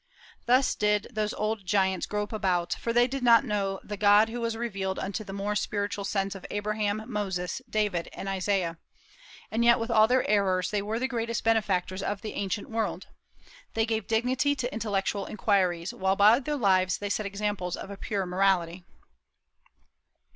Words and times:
Thus 0.47 0.73
did 0.73 1.09
those 1.11 1.31
old 1.35 1.63
giants 1.63 2.07
grope 2.07 2.33
about, 2.33 2.73
for 2.73 2.91
they 2.91 3.05
did 3.05 3.21
not 3.21 3.45
know 3.45 3.79
the 3.83 3.97
God 3.97 4.29
who 4.29 4.41
was 4.41 4.57
revealed 4.57 4.97
unto 4.97 5.23
the 5.23 5.31
more 5.31 5.55
spiritual 5.55 6.05
sense 6.05 6.33
of 6.33 6.43
Abraham, 6.49 7.03
Moses, 7.05 7.61
David, 7.69 8.09
and 8.11 8.27
Isaiah. 8.27 8.79
And 9.51 9.63
yet 9.63 9.77
with 9.79 9.91
all 9.91 10.07
their 10.07 10.27
errors 10.27 10.71
they 10.71 10.81
were 10.81 10.97
the 10.97 11.07
greatest 11.07 11.43
benefactors 11.43 12.01
of 12.01 12.21
the 12.21 12.33
ancient 12.33 12.67
world. 12.67 13.09
They 13.75 13.85
gave 13.85 14.07
dignity 14.07 14.55
to 14.55 14.73
intellectual 14.73 15.27
inquiries, 15.27 15.93
while 15.93 16.15
by 16.15 16.39
their 16.39 16.55
lives 16.55 16.97
they 16.97 17.11
set 17.11 17.27
examples 17.27 17.77
of 17.77 17.91
a 17.91 17.95
pure 17.97 18.25
morality. 18.25 18.83